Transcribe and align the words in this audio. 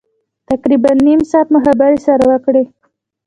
تقریبا 0.49 0.91
نیم 1.05 1.21
ساعت 1.31 1.47
مو 1.51 1.59
خبرې 1.65 1.97
سره 2.07 2.23
وکړې. 2.31 2.63